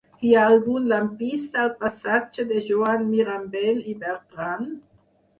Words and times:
Hi 0.27 0.29
ha 0.35 0.43
algun 0.51 0.85
lampista 0.91 1.59
al 1.63 1.67
passatge 1.83 2.45
de 2.51 2.61
Joan 2.69 3.03
Mirambell 3.09 3.83
i 3.93 3.93
Bertran? 4.05 4.65